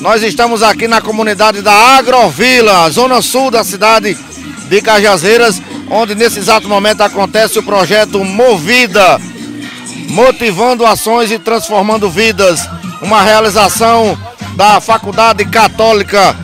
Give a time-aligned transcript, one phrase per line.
[0.00, 4.16] Nós estamos aqui na comunidade da Agrovila, zona sul da cidade
[4.66, 9.20] de Cajazeiras, onde nesse exato momento acontece o projeto Movida,
[10.08, 12.66] motivando ações e transformando vidas.
[13.02, 14.18] Uma realização
[14.56, 16.34] da Faculdade Católica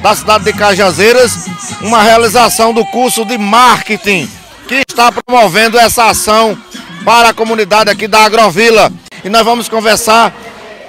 [0.00, 1.46] da cidade de Cajazeiras,
[1.82, 4.26] uma realização do curso de marketing
[4.66, 6.56] que está promovendo essa ação
[7.04, 8.90] para a comunidade aqui da Agrovila.
[9.22, 10.34] E nós vamos conversar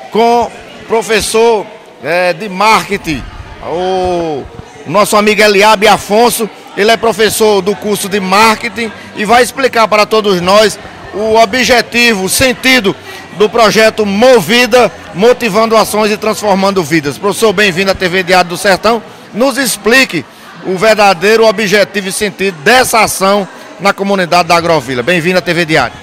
[0.09, 0.51] com o
[0.87, 1.65] professor
[2.03, 3.23] é, de marketing,
[3.65, 4.43] o
[4.85, 6.49] nosso amigo Eliabe Afonso.
[6.75, 10.77] Ele é professor do curso de marketing e vai explicar para todos nós
[11.13, 12.95] o objetivo, o sentido
[13.37, 17.17] do projeto Movida, motivando ações e transformando vidas.
[17.17, 19.01] Professor, bem-vindo à TV Diário do Sertão.
[19.33, 20.25] Nos explique
[20.65, 23.47] o verdadeiro objetivo e sentido dessa ação
[23.79, 25.03] na comunidade da Agrovila.
[25.03, 25.95] Bem-vindo à TV Diário.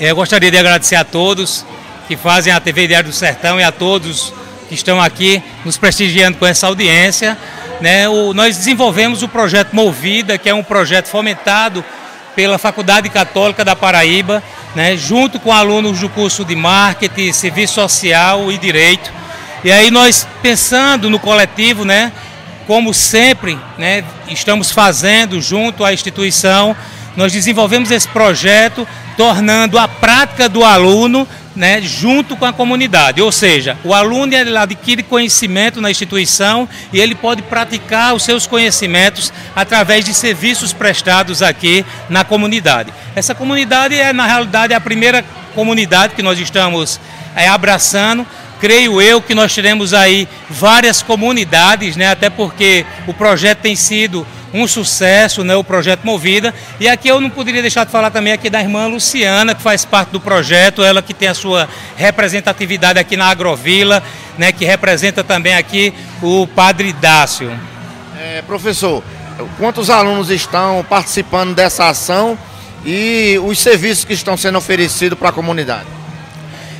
[0.00, 1.64] Eu gostaria de agradecer a todos
[2.08, 4.32] que fazem a TV Diário do Sertão e a todos
[4.72, 7.36] que estão aqui nos prestigiando com essa audiência.
[7.78, 8.08] Né?
[8.08, 11.84] O, nós desenvolvemos o projeto Movida, que é um projeto fomentado
[12.34, 14.42] pela Faculdade Católica da Paraíba,
[14.74, 14.96] né?
[14.96, 19.12] junto com alunos do curso de Marketing, Serviço Social e Direito.
[19.62, 22.10] E aí nós pensando no coletivo, né?
[22.66, 24.02] como sempre, né?
[24.26, 26.74] estamos fazendo junto à instituição,
[27.14, 29.86] nós desenvolvemos esse projeto tornando a
[30.22, 33.20] prática do aluno né, junto com a comunidade.
[33.20, 38.46] Ou seja, o aluno ele adquire conhecimento na instituição e ele pode praticar os seus
[38.46, 42.92] conhecimentos através de serviços prestados aqui na comunidade.
[43.16, 45.24] Essa comunidade é, na realidade, a primeira
[45.56, 47.00] comunidade que nós estamos
[47.34, 48.24] é, abraçando.
[48.60, 54.24] Creio eu que nós teremos aí várias comunidades, né, até porque o projeto tem sido
[54.52, 56.54] um sucesso, né, o projeto Movida.
[56.78, 59.84] E aqui eu não poderia deixar de falar também aqui da irmã Luciana, que faz
[59.84, 64.02] parte do projeto, ela que tem a sua representatividade aqui na Agrovila,
[64.36, 67.50] né, que representa também aqui o Padre Dácio.
[68.18, 69.02] É, professor,
[69.58, 72.38] quantos alunos estão participando dessa ação
[72.84, 76.01] e os serviços que estão sendo oferecidos para a comunidade?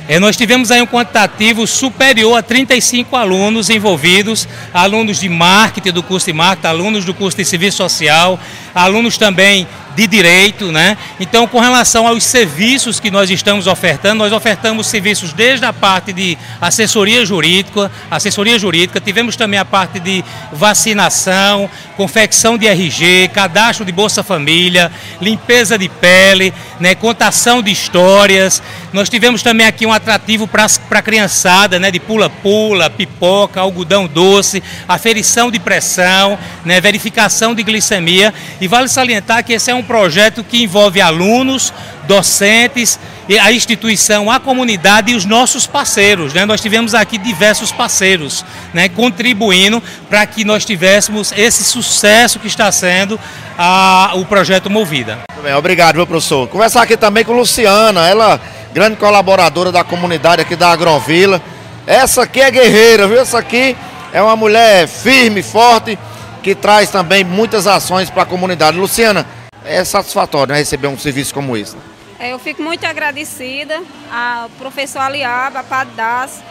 [0.07, 6.03] É, nós tivemos aí um quantitativo superior a 35 alunos envolvidos, alunos de marketing, do
[6.03, 8.37] curso de marketing, alunos do curso de serviço social,
[8.75, 9.65] alunos também
[9.95, 10.97] de direito, né?
[11.19, 16.11] Então, com relação aos serviços que nós estamos ofertando, nós ofertamos serviços desde a parte
[16.11, 23.85] de assessoria jurídica, assessoria jurídica, tivemos também a parte de vacinação, confecção de RG, cadastro
[23.85, 28.61] de Bolsa Família, limpeza de pele, né, contação de histórias.
[28.91, 34.63] Nós tivemos também aqui um atrativo para a criançada, né, de pula-pula, pipoca, algodão doce,
[34.87, 38.33] aferição de pressão, né, verificação de glicemia.
[38.59, 41.73] E vale salientar que esse é um um projeto que envolve alunos,
[42.07, 42.97] docentes,
[43.41, 46.33] a instituição, a comunidade e os nossos parceiros.
[46.33, 46.45] Né?
[46.45, 52.71] Nós tivemos aqui diversos parceiros né, contribuindo para que nós tivéssemos esse sucesso que está
[52.71, 53.19] sendo
[53.57, 55.19] a, o projeto Movida.
[55.41, 56.47] Bem, obrigado, meu professor.
[56.47, 58.39] Conversar aqui também com Luciana, ela
[58.73, 61.41] grande colaboradora da comunidade aqui da Agrovila.
[61.85, 63.19] Essa aqui é guerreira, viu?
[63.19, 63.75] Essa aqui
[64.13, 65.97] é uma mulher firme, forte,
[66.41, 68.77] que traz também muitas ações para a comunidade.
[68.77, 69.25] Luciana,
[69.65, 71.75] é satisfatório né, receber um serviço como esse.
[72.19, 73.81] É, eu fico muito agradecida
[74.11, 76.41] ao professor Aliaba, a Padre Das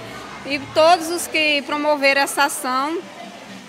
[0.45, 2.99] e todos os que promoveram essa ação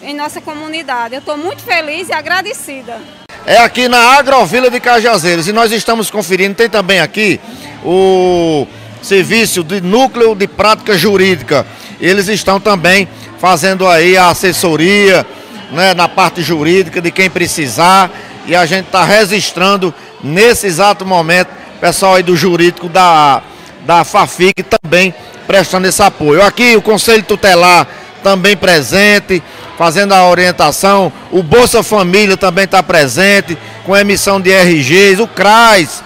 [0.01, 1.15] em nossa comunidade.
[1.15, 2.99] Eu estou muito feliz e agradecida.
[3.45, 7.39] É aqui na Agrovila de Cajazeiras e nós estamos conferindo, tem também aqui
[7.83, 8.65] o
[9.01, 11.65] serviço de núcleo de prática jurídica.
[11.99, 13.07] Eles estão também
[13.39, 15.25] fazendo aí a assessoria
[15.71, 18.09] né, na parte jurídica de quem precisar
[18.45, 19.93] e a gente está registrando
[20.23, 21.49] nesse exato momento,
[21.79, 23.41] pessoal aí do jurídico da,
[23.85, 25.13] da FAFIC também
[25.47, 26.41] prestando esse apoio.
[26.41, 27.87] Aqui o Conselho Tutelar
[28.23, 29.43] também presente,
[29.77, 36.01] fazendo a orientação, o Bolsa Família também está presente, com emissão de RGs, o CRAS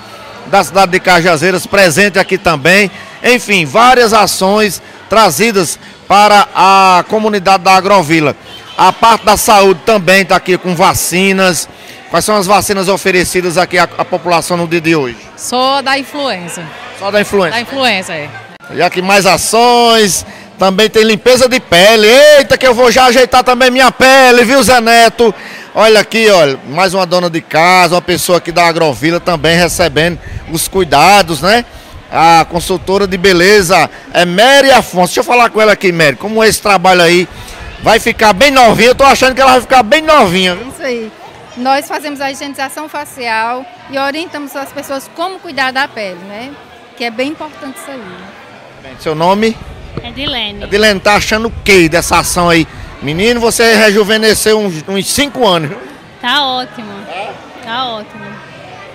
[0.47, 2.89] da cidade de Cajazeiras presente aqui também.
[3.23, 5.77] Enfim, várias ações trazidas
[6.07, 8.35] para a comunidade da Agrovila.
[8.77, 11.67] A parte da saúde também está aqui com vacinas,
[12.09, 15.17] Quais são as vacinas oferecidas aqui à, à população no dia de hoje?
[15.35, 16.63] Só da influenza.
[16.97, 17.55] Só da influenza?
[17.55, 18.29] Da influenza, é.
[18.73, 20.25] E aqui mais ações,
[20.57, 22.07] também tem limpeza de pele.
[22.07, 25.35] Eita, que eu vou já ajeitar também minha pele, viu, Zé Neto?
[25.75, 30.17] Olha aqui, olha, mais uma dona de casa, uma pessoa aqui da Agrovila também recebendo
[30.51, 31.65] os cuidados, né?
[32.09, 35.07] A consultora de beleza é Mary Afonso.
[35.07, 36.15] Deixa eu falar com ela aqui, Mary.
[36.15, 37.27] Como esse trabalho aí
[37.81, 38.89] vai ficar bem novinha?
[38.89, 40.67] Eu tô achando que ela vai ficar bem novinha, viu?
[40.69, 41.11] Isso aí.
[41.57, 46.51] Nós fazemos a higienização facial e orientamos as pessoas como cuidar da pele, né?
[46.95, 48.01] Que é bem importante isso aí.
[48.83, 49.57] Bem, seu nome?
[50.03, 50.63] É Dilene.
[50.63, 52.67] Edilene, tá achando o que dessa ação aí?
[53.01, 55.69] Menino, você rejuvenesceu uns, uns cinco anos.
[55.69, 55.79] viu?
[56.21, 56.91] Tá ótimo.
[57.63, 58.25] Tá ótimo.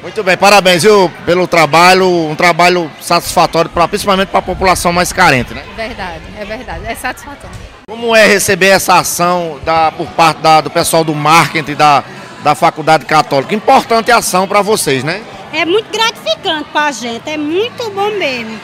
[0.03, 5.13] Muito bem, parabéns, viu, pelo trabalho, um trabalho satisfatório, pra, principalmente para a população mais
[5.13, 5.63] carente, né?
[5.77, 6.87] Verdade, é verdade.
[6.87, 7.57] É satisfatório.
[7.93, 12.03] Como é receber essa ação da, por parte da- do pessoal do marketing da,
[12.43, 13.55] da Faculdade Católica?
[13.55, 15.21] Importante ação para vocês, né?
[15.53, 18.59] É muito gratificante pra gente, é muito bom mesmo.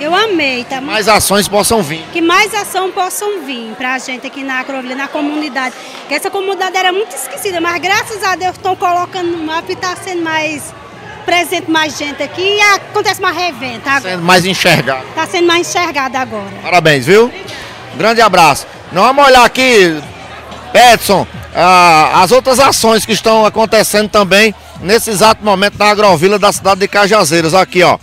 [0.00, 0.76] Eu amei, tá?
[0.76, 2.02] muito- Mais ações possam vir.
[2.10, 5.74] Que mais ação possam vir pra gente aqui na Acrovila, na comunidade.
[6.08, 9.74] Que essa comunidade era muito esquecida, mas graças a Deus estão colocando no mapa e
[9.74, 10.72] está sendo mais
[11.26, 14.12] presente mais gente aqui e acontece mais reventa agora.
[14.14, 15.04] Sendo mais enxergado.
[15.10, 16.48] Está sendo mais enxergada agora.
[16.62, 17.30] Parabéns, viu?
[17.96, 18.66] Grande abraço.
[18.92, 20.00] Nós vamos olhar aqui,
[20.72, 26.52] Petson, ah, as outras ações que estão acontecendo também nesse exato momento na agrovila da
[26.52, 27.54] cidade de Cajazeiras.
[27.54, 27.98] Aqui, ó.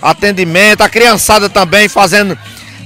[0.00, 2.38] Atendimento, a criançada também fazendo.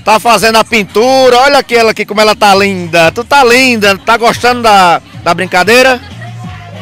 [0.05, 1.39] Tá fazendo a pintura.
[1.39, 3.11] Olha aqui ela aqui como ela tá linda.
[3.13, 3.97] Tu tá linda.
[3.99, 6.01] Tá gostando da, da brincadeira?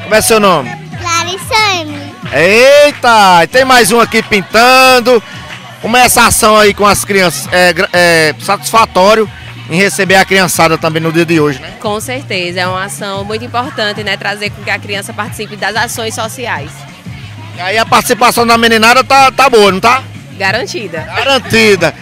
[0.03, 0.71] Como é seu nome?
[1.01, 2.15] Larissa Emily.
[2.33, 3.45] Eita!
[3.45, 5.23] e Tem mais um aqui pintando.
[5.81, 7.49] Como é essa ação aí com as crianças?
[7.53, 9.29] É, é satisfatório
[9.73, 11.73] em receber a criançada também no dia de hoje, né?
[11.81, 14.19] Com certeza, é uma ação muito importante, né?
[14.19, 16.71] Trazer com que a criança participe das ações sociais.
[17.57, 20.03] E aí a participação da meninada tá, tá boa, não tá?
[20.37, 21.01] Garantida.
[21.17, 21.95] Garantida.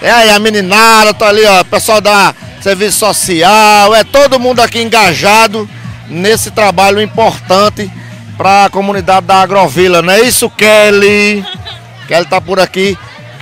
[0.00, 4.60] É aí, a meninada, tá ali, ó, o pessoal da serviço social, é todo mundo
[4.60, 5.68] aqui engajado
[6.08, 7.90] nesse trabalho importante
[8.36, 11.44] para a comunidade da Agrovila, não é isso, Kelly?
[12.06, 12.96] Kelly tá por aqui.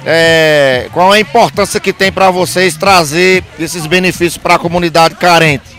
[0.07, 5.75] É, qual a importância que tem para vocês trazer esses benefícios para a comunidade carente?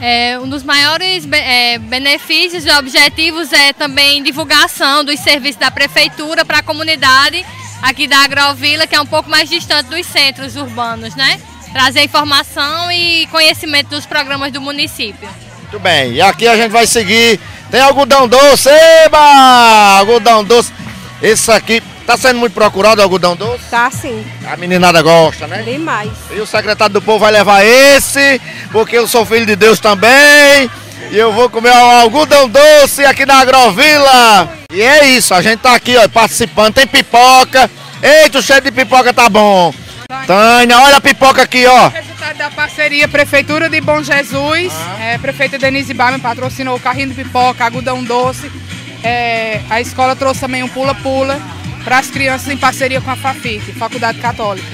[0.00, 6.42] É, um dos maiores é, benefícios e objetivos é também divulgação dos serviços da prefeitura
[6.42, 7.44] para a comunidade
[7.82, 11.38] aqui da Agrovila, que é um pouco mais distante dos centros urbanos, né?
[11.72, 15.28] Trazer informação e conhecimento dos programas do município.
[15.60, 17.38] Muito bem, e aqui a gente vai seguir.
[17.70, 18.68] Tem algodão doce,
[19.04, 19.98] eba!
[19.98, 20.72] Algodão doce.
[21.22, 23.70] Esse aqui, tá sendo muito procurado o algodão doce?
[23.70, 25.62] Tá sim, A meninada gosta, né?
[25.62, 26.10] demais.
[26.32, 28.40] E o secretário do povo vai levar esse,
[28.72, 30.68] porque eu sou filho de Deus também.
[31.12, 34.48] E eu vou comer o algodão doce aqui na Agrovila.
[34.72, 36.74] E é isso, a gente tá aqui, ó, participando.
[36.74, 37.70] Tem pipoca.
[38.02, 39.72] Eita, o cheiro de pipoca tá bom.
[40.26, 41.88] Tânia, olha a pipoca aqui, ó.
[41.88, 47.14] Resultado da parceria Prefeitura de Bom Jesus, é, prefeita Denise Barman patrocinou o carrinho de
[47.22, 48.50] pipoca, algodão doce.
[49.04, 51.40] É, a escola trouxe também um pula-pula
[51.84, 54.66] para as crianças em parceria com a FAFIC, Faculdade Católica.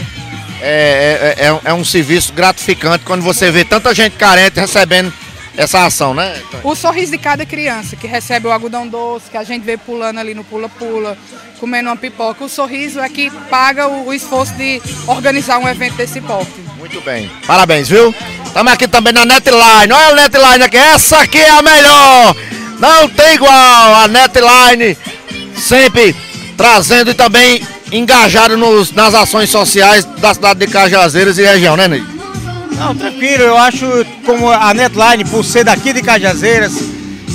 [0.61, 5.13] É, é, é- é um serviço gratificante quando você vê tanta gente carente recebendo
[5.57, 6.35] essa ação, né?
[6.63, 10.19] O sorriso de cada criança que recebe o algodão doce, que a gente vê pulando
[10.19, 11.17] ali no pula-pula,
[11.59, 12.45] comendo uma pipoca.
[12.45, 16.53] O sorriso é que paga o, o esforço de organizar um evento desse porte.
[16.79, 17.31] Muito bem.
[17.47, 18.15] Parabéns, viu?
[18.45, 19.93] Estamos aqui também na Netline.
[19.93, 20.77] Olha a Netline aqui.
[20.77, 22.37] Essa aqui é a melhor.
[22.79, 23.95] Não tem igual.
[23.95, 24.97] A Netline
[25.57, 26.15] sempre
[26.57, 27.61] trazendo e também
[27.93, 32.03] engajado nos- nas ações sociais da cidade de Cajazeiras e região, né, Ney?
[32.77, 33.87] Não, tranquilo, eu acho
[34.25, 36.75] como a Netline, por ser daqui de Cajazeiras,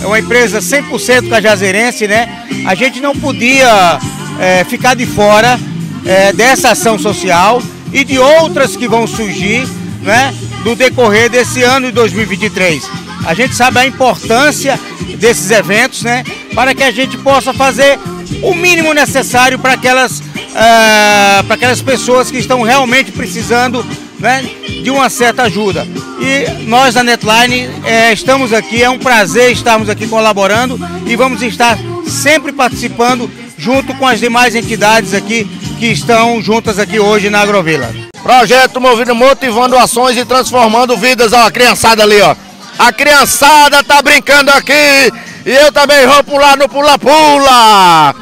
[0.02, 2.44] é uma empresa 100% cajazeirense, né?
[2.66, 4.00] A gente não podia
[4.40, 5.60] é, ficar de fora
[6.06, 7.62] é, dessa ação social
[7.94, 9.68] e de outras que vão surgir,
[10.02, 10.34] né?
[10.64, 12.84] Do decorrer desse ano de 2023.
[13.26, 14.80] A gente sabe a importância
[15.18, 16.24] desses eventos, né?
[16.56, 18.00] Para que a gente possa fazer
[18.42, 20.22] o mínimo necessário para aquelas,
[20.56, 23.86] ah, para aquelas pessoas que estão realmente precisando
[24.20, 24.44] né,
[24.84, 25.86] de uma certa ajuda.
[26.20, 31.42] E nós da Netline eh, estamos aqui, é um prazer estarmos aqui colaborando e vamos
[31.42, 37.42] estar sempre participando junto com as demais entidades aqui que estão juntas aqui hoje na
[37.42, 37.92] Agrovila.
[38.22, 41.34] Projeto movido motivando ações e transformando vidas.
[41.34, 42.36] Ó, a criançada ali, ó.
[42.78, 45.12] A criançada tá brincando aqui.
[45.46, 48.14] E eu também vou pular no pula-pula.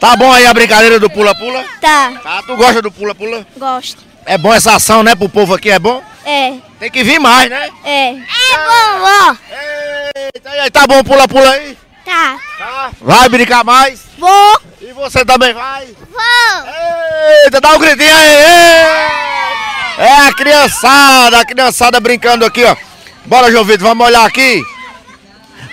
[0.00, 1.64] Tá bom aí a brincadeira do pula-pula?
[1.80, 3.46] Tá, Tá, tu gosta do pula-pula?
[3.56, 4.02] gosto.
[4.26, 5.14] É bom essa ação, né?
[5.14, 6.02] Pro povo aqui, é bom?
[6.24, 7.68] É, Tem que vir mais, né?
[7.84, 8.10] é.
[8.12, 9.36] É bom, ó.
[10.34, 11.76] Eita, e aí, tá bom pula-pula aí?
[12.04, 12.36] Tá.
[12.58, 12.90] Tá.
[13.00, 14.00] Vai brincar mais?
[14.18, 14.60] Vou.
[14.80, 15.86] E você também vai?
[15.86, 16.66] Vou.
[17.44, 18.28] Eita, dá um gritinho aí!
[18.28, 20.04] Ei!
[20.06, 22.74] É a criançada, a criançada brincando aqui, ó.
[23.26, 24.62] Bora, João Vitor, vamos olhar aqui.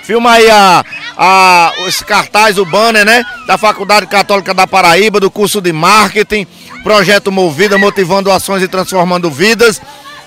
[0.08, 0.86] Filma aí a,
[1.18, 3.26] a, os cartazes, o banner, né?
[3.46, 6.48] Da Faculdade Católica da Paraíba, do curso de marketing,
[6.82, 9.82] projeto Movida, motivando ações e transformando vidas.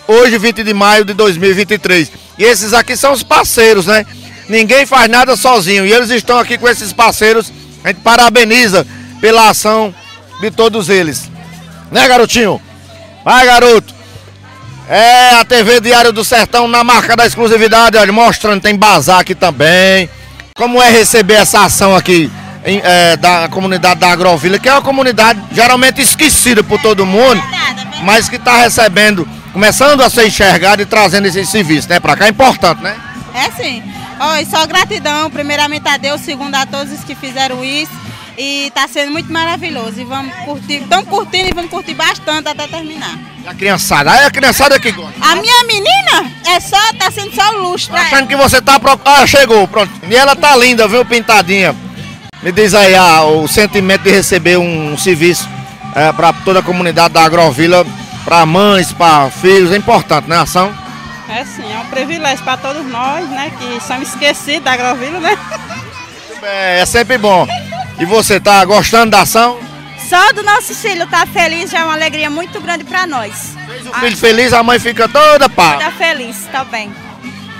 [0.06, 2.12] Hoje, 20 de maio de 2023.
[2.37, 4.04] E esses aqui são os parceiros, né?
[4.50, 5.87] Ninguém faz nada sozinho.
[5.87, 7.50] E eles estão aqui com esses parceiros.
[7.82, 8.87] A gente parabeniza
[9.18, 9.94] pela ação
[10.42, 11.30] de todos eles.
[11.90, 12.60] Né, garotinho?
[13.25, 13.94] Vai, garoto.
[14.92, 19.37] É a TV Diário do Sertão na marca da exclusividade, olha, mostrando, tem bazar aqui
[19.37, 20.11] também.
[20.56, 22.28] Como é receber essa ação aqui
[22.64, 27.40] em, é, da comunidade da Agrovila, que é uma comunidade geralmente esquecida por todo mundo,
[28.02, 32.00] mas que está recebendo, começando a ser enxergada e trazendo esse serviço, né?
[32.00, 32.97] Para cá é importante, né?
[33.32, 33.85] É sim.
[34.32, 37.92] Oi, só gratidão, primeiramente a Deus, segundo a todos os que fizeram isso.
[38.40, 40.00] E está sendo muito maravilhoso.
[40.00, 43.18] E vamos curtir, estamos curtindo e vamos curtir bastante até terminar.
[43.44, 45.12] E a criançada, aí a criançada que gosta.
[45.20, 48.99] A minha menina é só, tá sendo só luxo pra Achando que você tá pro...
[49.04, 49.92] Ah, chegou, pronto.
[50.09, 51.76] E ela tá linda, viu, pintadinha.
[52.42, 55.47] Me diz aí ah, o sentimento de receber um, serviço
[55.94, 57.85] é, para toda a comunidade da Agrovila,
[58.25, 60.75] para mães, para filhos, é importante, né, ação?
[61.28, 65.38] É sim, é um privilégio para todos nós, né, que somos esquecidos da Agrovila, né?
[66.42, 67.47] É, é sempre bom.
[68.00, 69.61] E você tá gostando da ação?
[70.09, 73.54] Só do nosso filho estar tá feliz já é uma alegria muito grande para nós.
[73.66, 75.75] Fez o filho feliz, a mãe fica toda pá.
[75.75, 76.90] Toda feliz, tá bem.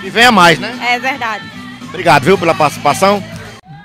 [0.03, 0.75] E venha mais, né?
[0.95, 1.45] É verdade.
[1.83, 3.23] Obrigado, viu, pela participação.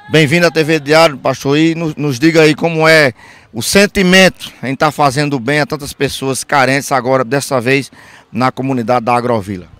[0.07, 3.11] Bem-vindo à TV Diário, pastor, e nos, nos, diga aí como é
[3.51, 7.91] o sentimento em estar tá fazendo bem a tantas pessoas carentes agora, dessa vez,
[8.31, 9.74] na comunidade da Agrovila.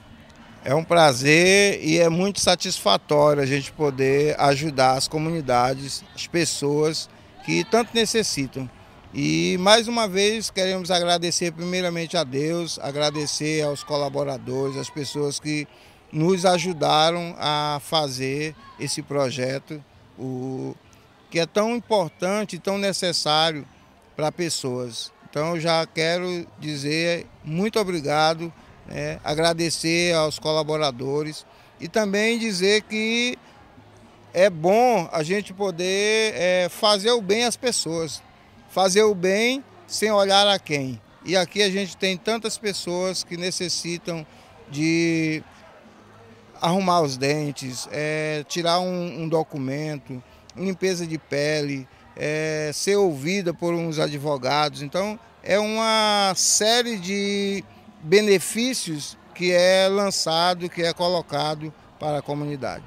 [0.66, 7.08] É um prazer e é muito satisfatório a gente poder ajudar as comunidades, as pessoas
[7.46, 8.68] que tanto necessitam.
[9.14, 15.68] E mais uma vez queremos agradecer primeiramente a Deus, agradecer aos colaboradores, às pessoas que
[16.12, 19.84] nos ajudaram a fazer esse projeto,
[20.18, 20.76] o,
[21.30, 23.68] que é tão importante, tão necessário
[24.16, 25.14] para pessoas.
[25.30, 28.52] Então eu já quero dizer muito obrigado
[28.88, 31.46] né, agradecer aos colaboradores
[31.80, 33.38] e também dizer que
[34.34, 38.22] é bom a gente poder é, fazer o bem às pessoas,
[38.70, 41.02] fazer o bem sem olhar a quem.
[41.24, 44.26] E aqui a gente tem tantas pessoas que necessitam
[44.70, 45.44] de
[46.62, 50.22] arrumar os dentes, é, tirar um, um, documento,
[50.56, 54.82] limpeza de pele, é, ser ouvida por uns advogados.
[54.82, 57.64] Então, é uma série de
[58.06, 62.84] benefícios que é lançado, que é colocado para a comunidade.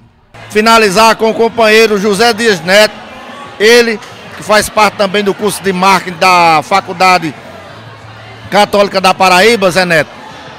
[0.51, 2.95] Finalizar com o companheiro José Dias Neto,
[3.59, 3.99] ele
[4.37, 7.35] que faz parte também do curso de marketing da Faculdade
[8.51, 10.11] Católica da Paraíba, Zé Neto.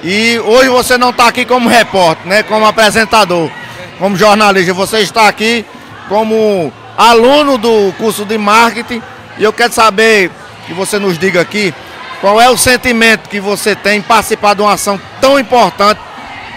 [0.03, 2.43] E hoje você não está aqui como repórter, né?
[2.43, 3.49] Como apresentador,
[3.97, 4.73] como jornalista.
[4.73, 5.65] Você está aqui
[6.09, 9.01] como aluno do curso de marketing.
[9.37, 10.29] E eu quero saber
[10.67, 11.73] que você nos diga aqui
[12.21, 15.99] qual é o sentimento que você tem em participar de uma ação tão importante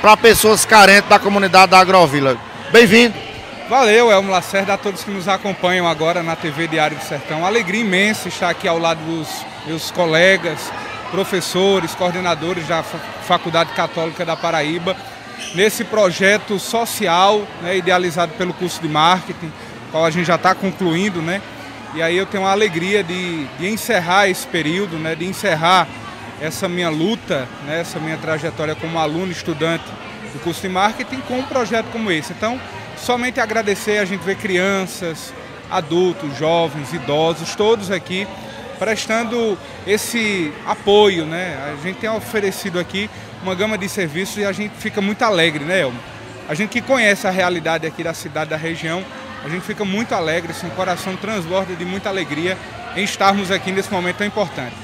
[0.01, 2.37] para pessoas carentes da comunidade da Agrovila?
[2.73, 3.15] Bem-vindo.
[3.69, 7.47] Valeu, Elmo Lacerda, a todos que nos acompanham agora na TV Diário do Sertão.
[7.47, 9.29] Alegria imensa estar aqui ao lado dos
[9.67, 10.59] meus colegas,
[11.11, 14.97] professores, coordenadores da Faculdade Católica da Paraíba,
[15.55, 19.53] nesse projeto social né, idealizado pelo curso de marketing,
[19.93, 21.41] qual a gente já está concluindo, né?
[21.95, 25.87] E aí eu tenho a alegria de, de encerrar esse período, né, de encerrar
[26.41, 29.85] essa minha luta, né, essa minha trajetória como aluno, estudante
[30.33, 32.33] do curso de marketing com um projeto como esse.
[32.33, 32.59] Então,
[32.97, 35.35] somente agradecer, a gente vê crianças,
[35.71, 38.27] adultos, jovens, idosos, todos aqui
[38.79, 39.57] prestando
[39.87, 41.57] esse apoio, né?
[41.73, 43.09] A gente tem oferecido aqui
[43.43, 45.99] uma gama de serviços e a gente fica muito alegre, né, Elmo?
[46.49, 49.05] A gente que conhece a realidade aqui da cidade, da região,
[49.45, 52.57] a gente fica muito alegre, assim, o coração transborda de muita alegria
[52.95, 54.75] em estarmos aqui nesse momento tão importante.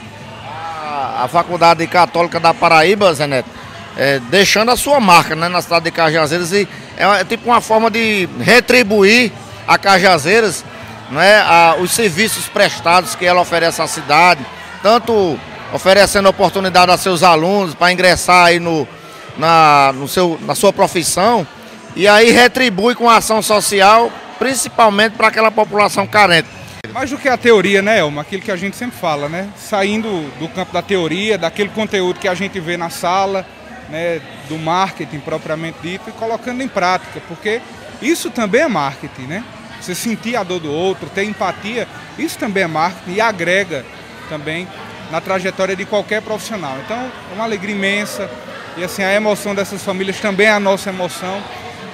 [0.44, 3.48] A, a Faculdade Católica da Paraíba, Zé Neto,
[3.96, 7.60] é, deixando a sua marca né, na cidade de Cajazeiras e é, é tipo uma
[7.60, 9.32] forma de retribuir
[9.66, 10.64] a Cajazeiras
[11.10, 14.44] né, a, os serviços prestados que ela oferece à cidade,
[14.82, 15.38] tanto
[15.72, 18.88] oferecendo oportunidade a seus alunos para ingressar aí no,
[19.36, 21.46] na, no seu, na sua profissão,
[21.94, 26.48] e aí retribui com a ação social principalmente para aquela população carente.
[26.92, 28.22] Mais do que a teoria, né, Elma?
[28.22, 29.48] Aquilo que a gente sempre fala, né?
[29.56, 33.46] Saindo do campo da teoria, daquele conteúdo que a gente vê na sala,
[33.88, 37.60] né, do marketing propriamente dito, e colocando em prática, porque
[38.00, 39.44] isso também é marketing, né?
[39.80, 41.86] Você sentir a dor do outro, ter empatia,
[42.18, 43.84] isso também é marketing e agrega
[44.28, 44.66] também
[45.10, 46.76] na trajetória de qualquer profissional.
[46.84, 48.30] Então, é uma alegria imensa
[48.76, 51.42] e assim a emoção dessas famílias também é a nossa emoção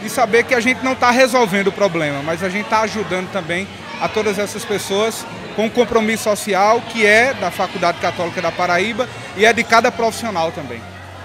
[0.05, 3.31] e saber que a gente não está resolvendo o problema, mas a gente está ajudando
[3.33, 3.67] também
[4.01, 9.09] a todas essas pessoas com o compromisso social que é da Faculdade Católica da Paraíba
[9.37, 10.81] e é de cada profissional também.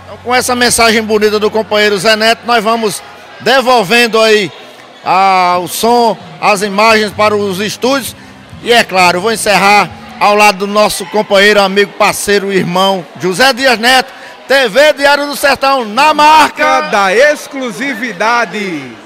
[0.06, 3.02] Então, com essa mensagem bonita do companheiro Zé Neto, nós vamos
[3.42, 4.52] devolvendo aí
[5.04, 8.16] a, o som, as imagens para os estúdios
[8.64, 13.80] e é claro, vou encerrar ao lado do nosso companheiro, amigo, parceiro, irmão José Dias
[13.80, 14.12] Neto,
[14.50, 18.98] TV Diário do Sertão, na marca da exclusividade.